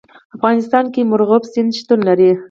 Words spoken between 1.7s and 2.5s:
شتون لري.